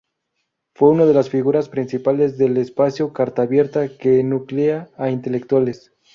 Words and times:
Fue 0.73 0.89
uno 0.89 1.05
de 1.05 1.13
las 1.13 1.29
figuras 1.29 1.69
principales 1.69 2.39
del 2.39 2.57
Espacio 2.57 3.13
Carta 3.13 3.43
Abierta, 3.43 3.87
que 3.99 4.23
nuclea 4.23 4.89
a 4.97 5.11
intelectuales. 5.11 5.93